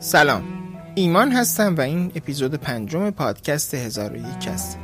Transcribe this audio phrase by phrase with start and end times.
[0.00, 0.44] سلام.
[0.94, 4.78] ایمان هستم و این اپیزود پنجم پادکست هزار و یک است.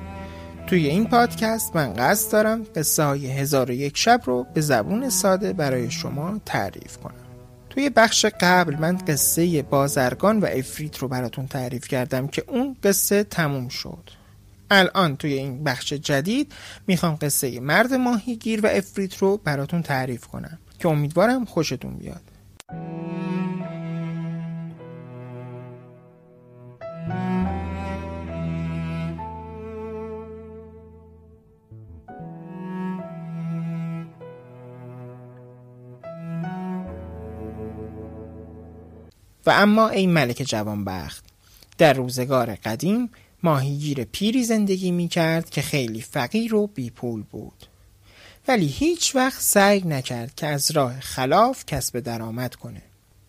[0.66, 5.08] توی این پادکست من قصد دارم قصه های هزار و یک شب رو به زبون
[5.08, 7.14] ساده برای شما تعریف کنم.
[7.70, 13.24] توی بخش قبل من قصه بازرگان و افریت رو براتون تعریف کردم که اون قصه
[13.24, 14.10] تموم شد.
[14.70, 16.52] الان توی این بخش جدید
[16.86, 22.22] می‌خوام قصه مرد ماهیگیر و افریت رو براتون تعریف کنم که امیدوارم خوشتون بیاد.
[39.46, 41.24] و اما ای ملک جوانبخت
[41.78, 43.10] در روزگار قدیم
[43.42, 47.66] ماهیگیر پیری زندگی می کرد که خیلی فقیر و بیپول بود
[48.48, 52.82] ولی هیچ وقت سعی نکرد که از راه خلاف کسب درآمد کنه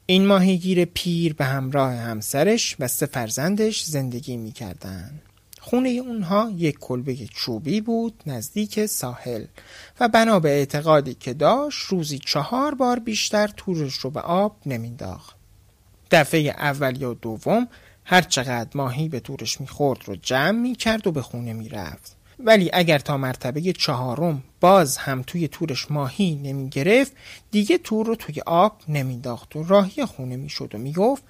[0.05, 5.19] این ماهیگیر پیر به همراه همسرش و سه فرزندش زندگی می کردن.
[5.61, 9.45] خونه اونها یک کلبه چوبی بود نزدیک ساحل
[9.99, 15.35] و بنا به اعتقادی که داشت روزی چهار بار بیشتر تورش رو به آب نمینداخت.
[16.11, 17.67] دفعه اول یا دوم
[18.05, 22.15] هر چقدر ماهی به تورش می‌خورد رو جمع می‌کرد و به خونه می‌رفت.
[22.39, 27.13] ولی اگر تا مرتبه چهارم باز هم توی تورش ماهی نمی‌گرفت
[27.51, 31.23] دیگه تور رو توی آب نمینداخت و راهی خونه می‌شد و می‌گفت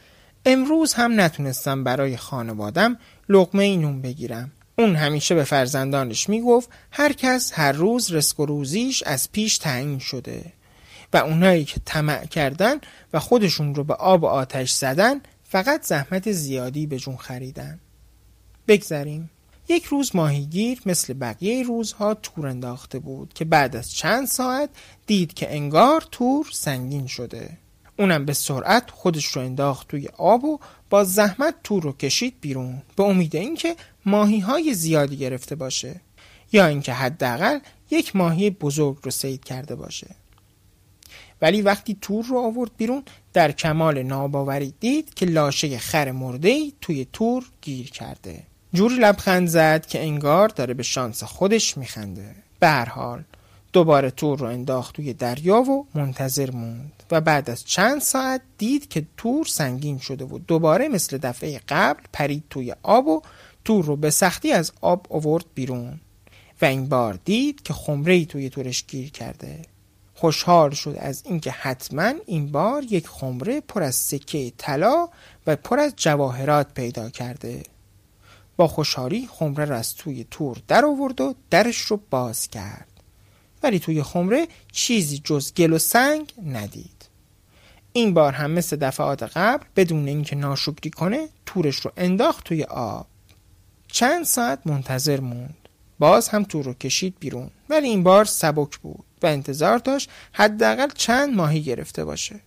[0.45, 2.97] امروز هم نتونستم برای خانوادم
[3.29, 4.51] لقمه نون بگیرم.
[4.77, 9.99] اون همیشه به فرزندانش می‌گفت هر کس هر روز رسک و روزیش از پیش تعیین
[9.99, 10.53] شده.
[11.15, 12.75] و اونایی که طمع کردن
[13.13, 17.79] و خودشون رو به آب و آتش زدن فقط زحمت زیادی به جون خریدن.
[18.67, 19.29] بگذریم.
[19.67, 24.69] یک روز ماهیگیر مثل بقیه روزها تور انداخته بود که بعد از چند ساعت
[25.07, 27.49] دید که انگار تور سنگین شده.
[27.99, 32.81] اونم به سرعت خودش رو انداخت توی آب و با زحمت تور رو کشید بیرون
[32.95, 36.01] به امید اینکه ماهی های زیادی گرفته باشه
[36.51, 37.59] یا اینکه حداقل
[37.91, 40.07] یک ماهی بزرگ رو سید کرده باشه.
[41.41, 43.03] ولی وقتی تور رو آورد بیرون
[43.33, 48.43] در کمال ناباوری دید که لاشه خر مرده توی تور گیر کرده.
[48.73, 52.35] جوری لبخند زد که انگار داره به شانس خودش میخنده.
[52.59, 53.23] به هر حال
[53.73, 58.87] دوباره تور رو انداخت توی دریا و منتظر موند و بعد از چند ساعت دید
[58.87, 63.21] که تور سنگین شده و دوباره مثل دفعه قبل پرید توی آب و
[63.65, 65.99] تور رو به سختی از آب آورد بیرون
[66.61, 69.61] و این بار دید که خمره توی تورش گیر کرده.
[70.15, 75.09] خوشحال شد از اینکه حتما این بار یک خمره پر از سکه طلا
[75.47, 77.63] و پر از جواهرات پیدا کرده.
[78.57, 82.87] با خوشحالی خمره را از توی تور در آورد و درش رو باز کرد.
[83.63, 87.05] ولی توی خمره چیزی جز گل و سنگ ندید.
[87.93, 93.07] این بار هم مثل دفعات قبل بدون اینکه ناشکری کنه تورش رو انداخت توی آب.
[93.87, 95.55] چند ساعت منتظر موند.
[95.99, 97.49] باز هم تور رو کشید بیرون.
[97.69, 99.05] ولی این بار سبک بود.
[99.25, 102.39] و انتظار داشت حداقل چند ماهی گرفته باشه.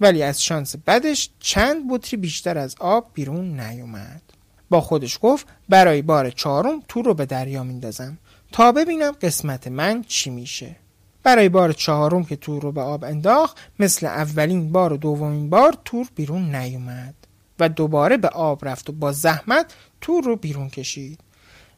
[0.00, 4.22] ولی از شانس بدش چند بطری بیشتر از آب بیرون نیومد.
[4.70, 8.18] با خودش گفت برای بار چهارم تور رو به دریا میندازم.
[8.52, 10.76] تا ببینم قسمت من چی میشه.
[11.22, 15.76] برای بار چهارم که تور رو به آب انداخت مثل اولین بار و دومین بار
[15.84, 17.14] تور بیرون نیومد.
[17.60, 21.20] و دوباره به آب رفت و با زحمت تور رو بیرون کشید.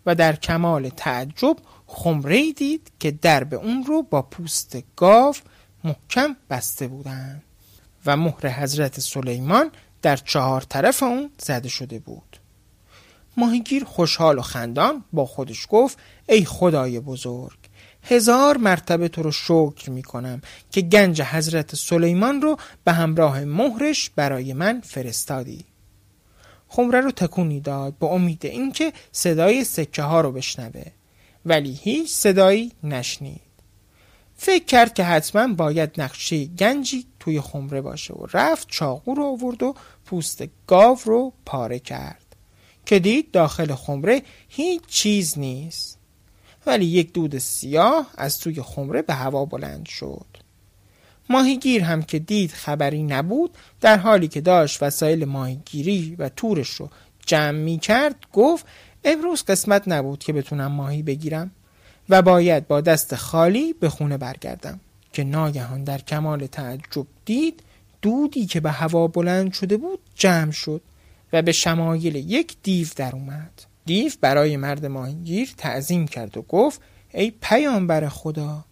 [0.07, 1.57] و در کمال تعجب
[1.93, 5.35] خمره دید که درب اون رو با پوست گاو
[5.85, 7.43] محکم بسته بودند
[8.07, 9.71] و مهر حضرت سلیمان
[10.03, 12.37] در چهار طرف اون زده شده بود.
[13.37, 15.99] ماهیگیر خوشحال و خندان با خودش گفت
[16.29, 17.59] ای خدای بزرگ
[18.03, 24.11] هزار مرتبه تو رو شکر می کنم که گنج حضرت سلیمان رو به همراه مهرش
[24.11, 25.65] برای من فرستادی.
[26.69, 31.00] خمره رو تکونی داد با امید اینکه صدای سکه ها رو بشنوه.
[31.47, 33.41] ولی هیچ صدایی نشنید.
[34.37, 39.63] فکر کرد که حتما باید نقشه گنجی توی خمره باشه و رفت چاقو رو آورد
[39.63, 39.75] و
[40.05, 42.37] پوست گاو رو پاره کرد.
[42.87, 45.99] که دید داخل خمره هیچ چیز نیست.
[46.67, 50.27] ولی یک دود سیاه از توی خمره به هوا بلند شد.
[51.31, 53.51] ماهیگیر هم که دید خبری نبود
[53.81, 56.91] در حالی که داشت وسایل ماهیگیری و تورش رو
[57.27, 58.67] جمع می کرد گفت
[59.05, 61.51] امروز قسمت نبود که بتونم ماهی بگیرم
[62.09, 64.81] و باید با دست خالی به خونه برگردم
[65.13, 67.63] که ناگهان در کمال تعجب دید
[68.03, 70.81] دودی که به هوا بلند شده بود جمع شد
[71.33, 73.63] و به شمایل یک دیو در اومد.
[73.87, 76.81] دیو برای مرد ماهیگیر تعظیم کرد و گفت
[77.15, 78.65] ای پیامبر خدا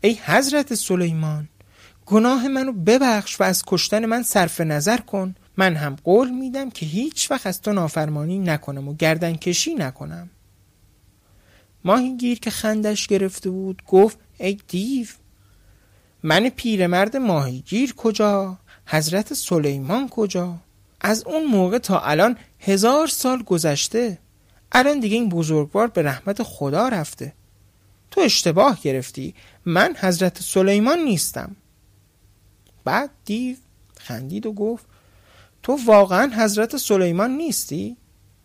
[0.00, 1.48] ای حضرت سلیمان
[2.06, 6.86] گناه منو ببخش و از کشتن من صرف نظر کن من هم قول میدم که
[6.86, 10.30] هیچ وقت از تو نافرمانی نکنم و گردن کشی نکنم
[11.84, 15.06] ماهیگیر که خندش گرفته بود گفت ای دیو
[16.22, 20.56] من پیرمرد ماهیگیر کجا؟ حضرت سلیمان کجا؟
[21.00, 24.18] از اون موقع تا الان هزار سال گذشته.
[24.72, 27.32] الان دیگه این بزرگوار به رحمت خدا رفته.
[28.10, 29.34] تو اشتباه گرفتی.
[29.64, 31.56] من حضرت سلیمان نیستم.
[32.84, 33.56] بعد دیو
[33.98, 34.86] خندید و گفت
[35.62, 37.96] تو واقعا حضرت سلیمان نیستی؟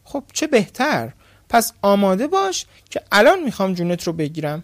[0.04, 1.14] خب چه بهتر
[1.50, 4.64] پس آماده باش که الان می‌خوام جونت رو بگیرم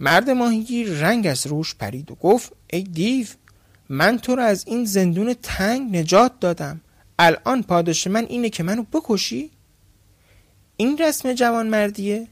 [0.00, 3.26] مرد ماهیگیر رنگ از روش پرید و گفت ای دیو
[3.88, 6.80] من تو رو از این زندون تنگ نجات دادم
[7.18, 9.50] الان پاداش من اینه که منو بکشی؟
[10.76, 12.26] این رسم جوان مردیه؟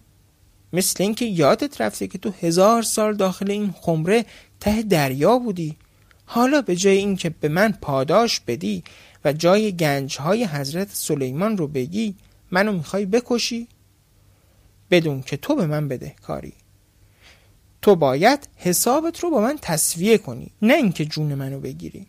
[0.72, 4.25] مثل اینکه یادت رفته که تو هزار سال داخل این خمره
[4.60, 5.76] ته دریا بودی
[6.25, 8.84] حالا به جای اینکه به من پاداش بدی
[9.24, 12.14] و جای گنج های حضرت سلیمان رو بگی
[12.50, 13.69] منو می‌خوای بکشی؟
[14.90, 16.52] بدون که تو به من بده کاری
[17.82, 22.06] تو باید حسابت رو با من تصویه کنی نه اینکه جون منو بگیری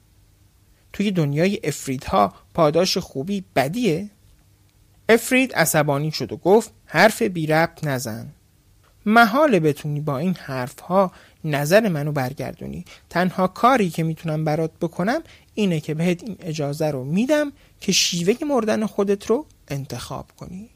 [0.93, 4.09] توی دنیای افریدها پاداش خوبی بدیه؟
[5.09, 8.27] افرید عصبانی شد و گفت حرف بی ربط نزن
[9.05, 11.11] محال بتونی با این حرف ها
[11.43, 15.21] نظر منو برگردونی تنها کاری که می‌تونم برات بکنم
[15.53, 17.51] اینه که بهت این اجازه رو میدم
[17.81, 20.69] که شیوه مردن خودت رو انتخاب کنی.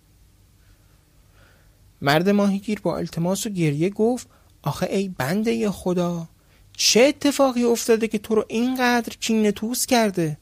[2.01, 4.27] مرد ماهیگیر با التماس و گریه گفت
[4.62, 6.27] آخه ای بنده خدا
[6.74, 10.38] چه اتفاقی افتاده که تو رو اینقدر کینه توس کرده؟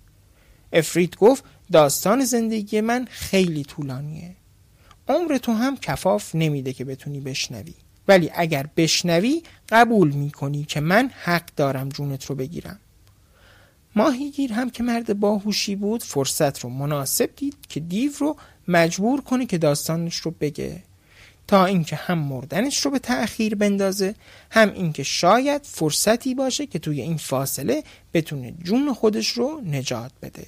[0.73, 4.35] افرید گفت داستان زندگی من خیلی طولانیه.
[5.07, 7.73] عمر تو هم کفاف نمیده که بتونی بشنوی.
[8.07, 12.79] ولی اگر بشنوی قبول می‌کنی که من حق دارم جونت رو بگیرم.
[13.95, 18.37] ماهیگیر هم که مرد باهوشی بود فرصت رو مناسب دید که دیو رو
[18.67, 20.83] مجبور کنه که داستانش رو بگه.
[21.47, 24.15] تا اینکه هم مردنش رو به تأخیر بندازه
[24.51, 27.83] هم اینکه شاید فرصتی باشه که توی این فاصله
[28.13, 30.45] بتونه جون خودش رو نجات بده.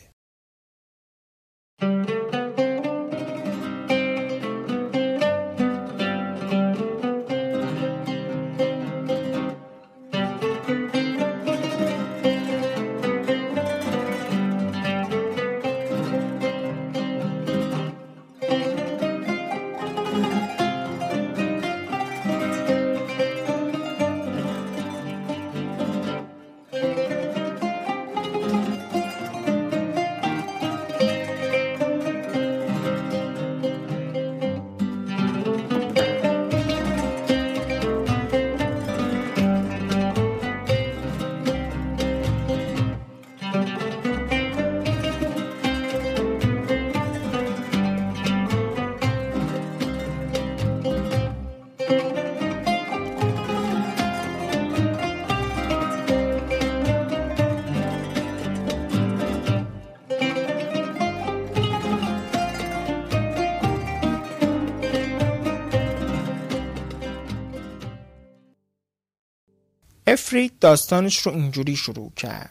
[70.07, 72.49] افرید داستانش رو اینجوری شروع کرد.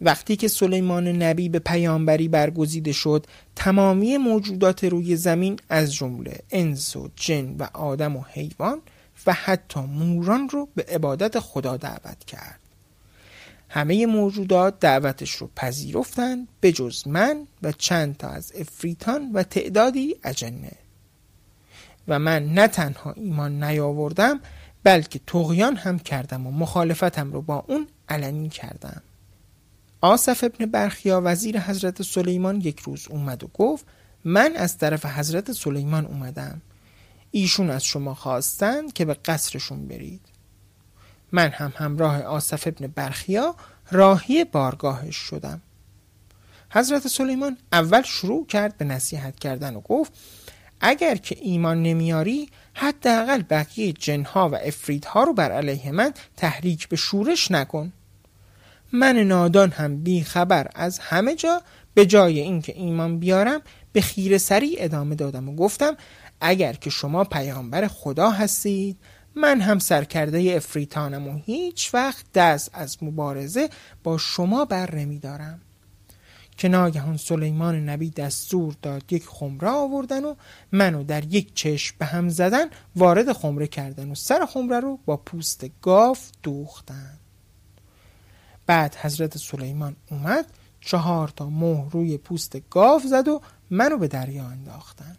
[0.00, 3.26] وقتی که سلیمان نبی به پیامبری برگزیده شد
[3.56, 8.80] تمامی موجودات روی زمین از جمله انس و جن و آدم و حیوان
[9.26, 12.60] و حتی موران رو به عبادت خدا دعوت کرد.
[13.68, 20.16] همه موجودات دعوتش رو پذیرفتند به جز من و چند تا از افریتان و تعدادی
[20.24, 20.72] اجنه.
[22.08, 24.40] و من نه تنها ایمان نیاوردم
[24.88, 29.02] بلکه تغیان هم کردم و مخالفتم رو با اون علنی کردم.
[30.00, 33.86] آصف ابن برخیا وزیر حضرت سلیمان یک روز اومد و گفت
[34.24, 36.60] من از طرف حضرت سلیمان اومدم.
[37.30, 40.20] ایشون از شما خواستن که به قصرشون برید.
[41.32, 43.54] من هم همراه آصف ابن برخیا
[43.90, 45.60] راهی بارگاهش شدم.
[46.70, 50.12] حضرت سلیمان اول شروع کرد به نصیحت کردن و گفت
[50.80, 52.48] اگر که ایمان نمیاری
[52.80, 57.92] حداقل بقیه جنها و افریدها رو بر علیه من تحریک به شورش نکن.
[58.92, 61.62] من نادان هم بی خبر از همه جا
[61.94, 63.60] به جای اینکه ایمان بیارم
[63.92, 65.96] به خیر سری ادامه دادم و گفتم
[66.40, 68.96] اگر که شما پیامبر خدا هستید
[69.34, 73.68] من هم سرکرده افریتانم و هیچ وقت دست از مبارزه
[74.02, 74.86] با شما بر
[75.22, 75.60] دارم.
[76.58, 80.34] که ناگهان سلیمان نبی دستور داد یک خمره آوردن و
[80.72, 85.16] منو در یک چشم به هم زدن وارد خمره کردن و سر خمره رو با
[85.16, 87.18] پوست گاف دوختن.
[88.66, 90.46] بعد حضرت سلیمان اومد
[90.80, 95.16] چهار تا مهر روی پوست گاو زد و منو به دریا انداختن.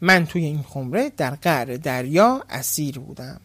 [0.00, 3.40] من توی این خمره در قعر دریا اسیر بودم.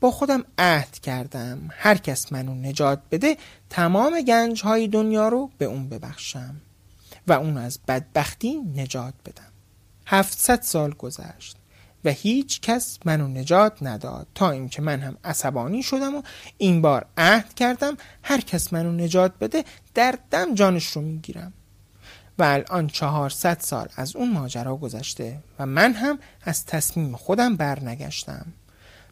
[0.00, 1.68] با خودم عهد کردم.
[1.70, 3.36] هر کس منو نجات بده
[3.70, 6.56] تمام گنج های دنیا رو به اون ببخشم
[7.26, 9.52] و اون از بدبختی نجات بدم.
[10.06, 11.56] هفتصد سال گذشت
[12.04, 14.26] و هیچ کس منو نجات نداد.
[14.34, 16.22] تا اینکه من هم عصبانی شدم و
[16.58, 19.64] این بار عهد کردم هر کس منو نجات بده
[19.94, 21.52] در دم جانش رو می‌گیرم.
[22.38, 28.46] و الان چهارصد سال از اون ماجرا گذشته و من هم از تصمیم خودم برنگشتم.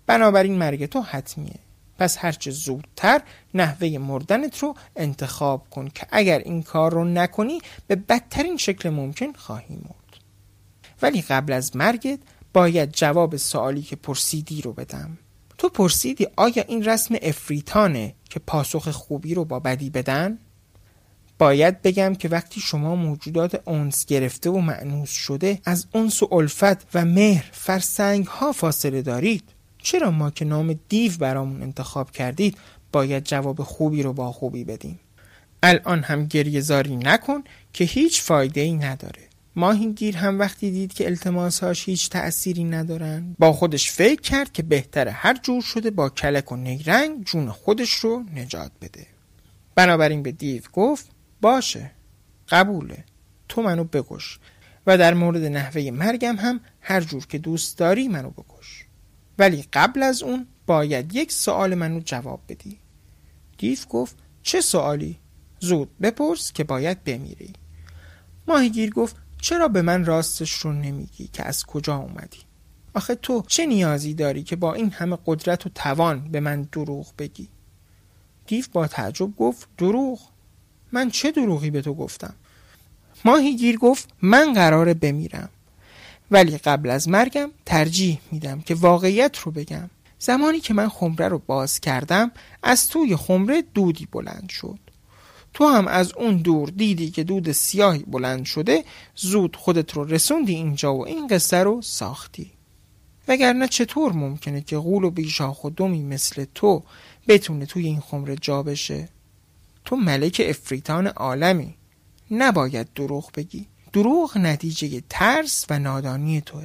[0.08, 1.58] بنابراین مرگ تو حتمیه.
[1.98, 3.20] پس هرچه زودتر
[3.54, 9.32] نحوه مردنت رو انتخاب کن که اگر این کار رو نکنی به بدترین شکل ممکن
[9.32, 10.22] خواهی مرد.
[11.02, 12.18] ولی قبل از مرگت
[12.52, 15.18] باید جواب سوالی که پرسیدی رو بدم.
[15.58, 20.38] تو پرسیدی آیا این رسم افریتانه که پاسخ خوبی رو با بدی بدن؟
[21.38, 26.86] باید بگم که وقتی شما موجودات اونس گرفته و معنوس شده از اونس و الفت
[26.94, 29.57] و مهر فرسنگ ها فاصله دارید.
[29.88, 32.58] چرا ما که نام دیو برامون انتخاب کردید
[32.92, 35.00] باید جواب خوبی رو با خوبی بدیم؟
[35.62, 39.22] الان هم گریه زاری نکن که هیچ فایده ای نداره.
[39.56, 45.10] ماهیگیر هم وقتی دید که التماسهاش هیچ تأثیری ندارن با خودش فکر کرد که بهتره
[45.10, 49.06] هر جور شده با کلک و نیرنگ جون خودش رو نجات بده.
[49.74, 51.90] بنابراین به دیو گفت باشه
[52.48, 53.04] قبوله
[53.48, 54.38] تو منو بکش.
[54.86, 58.87] و در مورد نحوه مرگم هم هر جور که دوست داری منو بکش.
[59.38, 62.78] ولی قبل از اون باید یک سوال منو جواب بدی
[63.58, 65.18] دیو گفت چه سوالی؟
[65.60, 67.52] زود بپرس که باید بمیری
[68.48, 72.38] ماهیگیر گفت چرا به من راستش رو نمیگی که از کجا اومدی؟
[72.94, 77.12] آخه تو چه نیازی داری که با این همه قدرت و توان به من دروغ
[77.18, 77.48] بگی؟
[78.46, 80.20] دیو با تعجب گفت دروغ؟
[80.92, 82.34] من چه دروغی به تو گفتم؟
[83.24, 85.48] ماهیگیر گفت من قراره بمیرم
[86.30, 89.90] ولی قبل از مرگم ترجیح میدم که واقعیت رو بگم.
[90.18, 92.30] زمانی که من خمره رو باز کردم
[92.62, 94.78] از توی خمره دودی بلند شد.
[95.54, 98.84] تو هم از اون دور دیدی که دود سیاهی بلند شده
[99.16, 102.50] زود خودت رو رسوندی اینجا و این قصه رو ساختی.
[103.28, 106.82] وگرنه چطور ممکنه که غول و بیشاخ و دمی مثل تو
[107.28, 109.08] بتونه توی این خمره جا بشه؟
[109.84, 111.74] تو ملک افریتان عالمی.
[112.30, 113.66] نباید دروغ بگی.
[113.98, 116.64] دروغ نتیجه ترس و نادانی توه.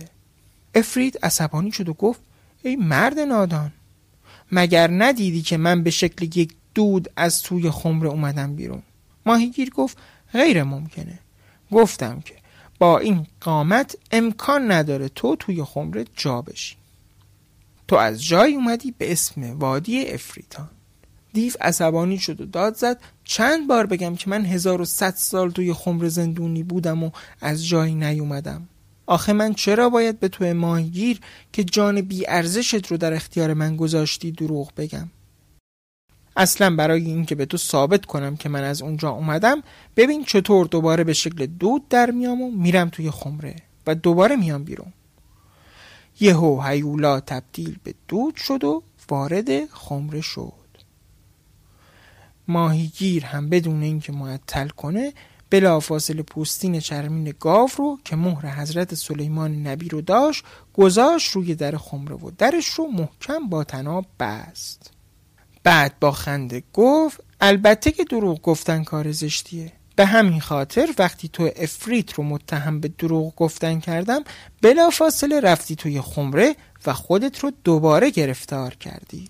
[0.75, 2.20] افرید عصبانی شد و گفت
[2.63, 3.72] ای مرد نادان
[4.52, 8.82] مگر ندیدی که من به شکل یک دود از توی خمره اومدم بیرون؟
[9.25, 9.98] ماهیگیر گفت
[10.34, 11.20] غیر ممکنه.
[11.72, 12.36] گفتم که
[12.80, 16.75] با این قامت امکان نداره تو توی خمره جا بشی.
[17.88, 20.70] تو از جای اومدی به اسم وادی افریتان
[21.34, 26.08] دیو عصبانی شد و داد زد چند بار بگم که من 1100 سال توی خمر
[26.08, 27.12] زندونی بودم و
[27.42, 28.68] از جایی نیومدم.
[29.06, 31.20] آخه من چرا باید به توی ماهگیر
[31.51, 35.10] که جان بی ارزشت رو در اختیار من گذاشتی دروغ بگم؟
[36.36, 39.63] اصلا برای اینکه به تو ثابت کنم که من از اونجا اومدم
[39.96, 43.56] ببین چطور دوباره به شکل دود در میام و میرم توی خمره
[43.88, 44.94] و دوباره میام بیرون.
[46.20, 50.62] یهو هیولا تبدیل به دود شد و وارد خمره شد.
[52.47, 55.13] ماهیگیر هم بدون اینکه معطل کنه
[55.50, 61.77] بلافاصله پوستین چرمین گاو رو که مهر حضرت سلیمان نبی رو داشت گذاشت روی در
[61.77, 64.91] خمره و درش رو محکم با تناب بست.
[65.63, 69.71] بعد با خنده گفت البته که دروغ گفتن کار زشتیه.
[69.95, 74.23] به همین خاطر وقتی تو افریت رو متهم به دروغ گفتن کردم
[74.62, 79.29] بلافاصله رفتی توی خمره و خودت رو دوباره گرفتار کردی.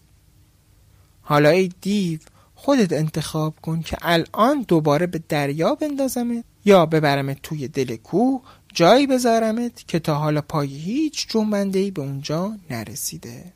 [1.22, 2.20] حالا ای دیو
[2.64, 8.42] خودت انتخاب کن که الان دوباره به دریا بندازمت یا ببرمت توی دل کوه
[8.74, 13.54] جایی بذارمت که تا حالا پای هیچ جنبنده ای به اونجا نرسیده.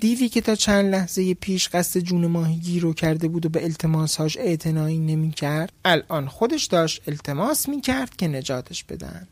[0.00, 4.36] دیوی که تا چند لحظه پیش قصد جون ماهیگیر رو کرده بود و به التماسهاش
[4.36, 9.28] اعتنایی نمی کرد الان خودش داشت التماس می کرد که نجاتش بدن.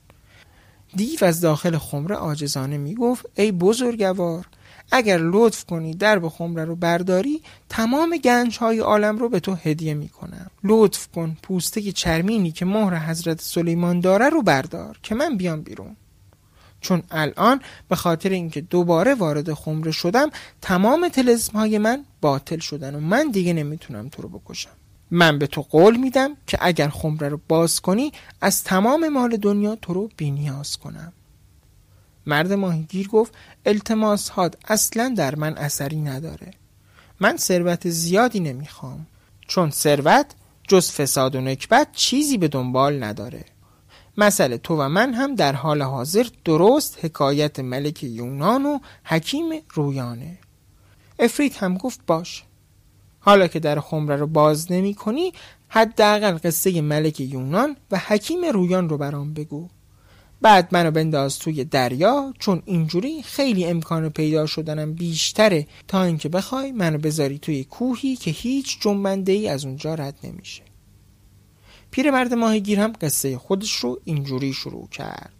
[0.96, 4.46] دیو از داخل خمره آجزانه می گفت ای بزرگوار
[4.90, 9.94] اگر لطف کنی درب خمره رو برداری تمام گنج های عالم رو به تو هدیه
[9.94, 10.50] می‌کنم.
[10.64, 15.96] لطف کن پوسته چرمینی که مهر حضرت سلیمان داره رو بردار که من بیام بیرون.
[16.80, 22.94] چون الان به خاطر اینکه دوباره وارد خمره شدم تمام تلزم های من باطل شدن
[22.94, 24.70] و من دیگه نمی‌تونم تو رو بکشم.
[25.10, 29.76] من به تو قول میدم که اگر خمره رو باز کنی از تمام مال دنیا
[29.76, 31.12] تو رو بینیاز کنم.
[32.26, 33.35] مرد ماهیگیر گفت
[33.66, 36.50] التماس هاد اصلا در من اثری نداره.
[37.21, 39.06] من ثروت زیادی نمی‌خوام.
[39.49, 40.26] چون ثروت
[40.68, 43.45] جز فساد و نکبت چیزی به دنبال نداره.
[44.18, 50.38] مسئله تو و من هم در حال حاضر درست حکایت ملک یونان و حکیم رویانه.
[51.18, 52.45] افریت هم گفت باش.
[53.21, 55.33] حالا که در خمره رو باز نمی کنی
[55.68, 59.68] حداقل قصه ملک یونان و حکیم رویان رو برام بگو.
[60.40, 65.66] بعد منو بنداز توی دریا چون اینجوری خیلی امکان پیدا شدنم بیشتره.
[65.88, 70.62] تا اینکه بخوای منو بذاری توی کوهی که هیچ جنبنده ای از اونجا رد نمیشه.
[71.90, 75.35] پیرمرد ماهیگیر هم قصه خودش رو اینجوری شروع کرد.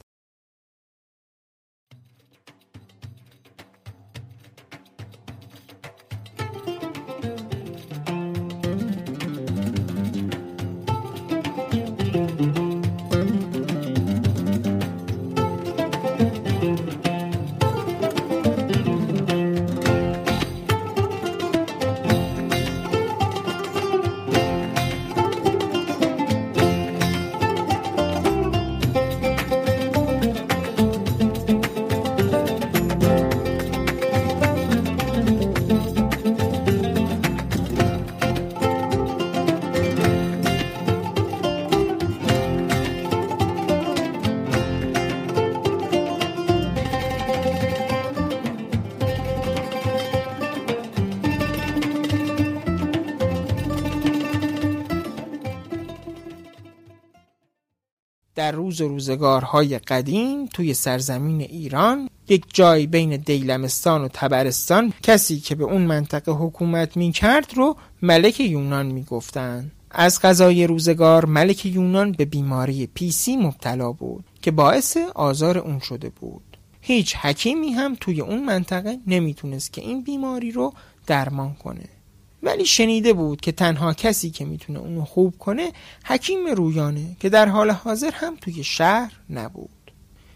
[58.37, 65.55] در روز روزگارهای قدیم توی سرزمین ایران یک جای بین دیلمستان و تبرستان کسی که
[65.55, 69.71] به اون منطقه حکومت می کرد رو ملک یونان می گفتن.
[69.90, 76.09] از غذای روزگار ملک یونان به بیماری پیسی مبتلا بود که باعث آزار اون شده
[76.09, 80.73] بود هیچ حکیمی هم توی اون منطقه نمی‌تونست که این بیماری رو
[81.07, 81.95] درمان کنه
[82.43, 85.73] ولی شنیده بود که تنها کسی که می‌تونه اونو خوب کنه
[86.05, 89.71] حکیم رویانه که در حال حاضر هم توی شهر نبود.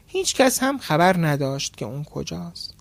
[0.07, 2.75] هیچ کس هم خبر نداشت که اون کجاست.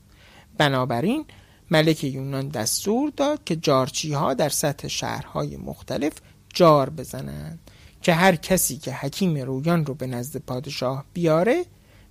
[0.58, 1.26] بنابراین
[1.72, 6.14] ملک یونان دستور داد که جارچی ها در سطح شهرهای مختلف
[6.54, 7.60] جار بزنند
[8.02, 11.66] که هر کسی که حکیم رویان رو به نزد پادشاه بیاره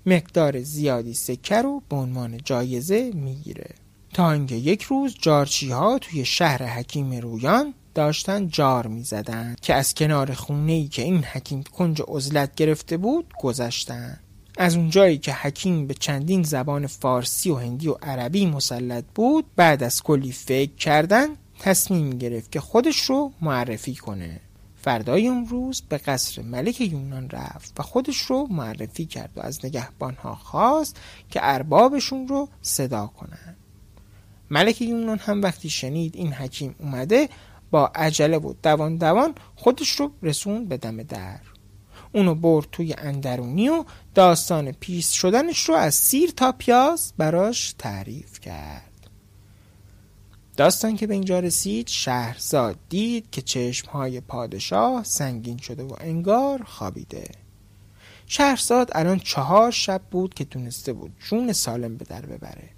[0.07, 3.75] مقدار زیادی سکه رو به عنوان جایزه می‌گیره.
[4.14, 9.75] تا اینکه یک روز جارچی ها توی شهر حکیم رویان داشتن جار می زدن که
[9.75, 14.21] از کنار خونه ای که این حکیم کنج عزلت گرفته بود گذشتن
[14.59, 19.83] از اونجایی که حکیم به چندین زبان فارسی و هندی و عربی مسلط بود بعد
[19.83, 24.40] از کلی فکر کردن تصمیم گرفت که خودش رو معرفی کنه
[24.83, 29.64] فردای اون روز به قصر ملک یونان رفت و خودش رو معرفی کرد و از
[29.64, 33.57] نگهبانها خواست که اربابشون رو صدا کنند.
[34.50, 37.28] ملک یونان هم وقتی شنید این حکیم اومده
[37.70, 41.40] با عجله و دوان دوان خودش رو رسون به دم در.
[42.12, 43.84] اونو برد توی اندرونی و
[44.14, 48.82] داستان پیست شدنش رو از سیر تا پیاز براش تعریف کرد.
[50.56, 57.28] داستان که به اینجا رسید شهرزاد دید که چشمهای پادشاه سنگین شده و انگار خوابیده.
[58.26, 62.78] شهرزاد الان چهار شب بود که تونسته بود جون سالم به در ببره.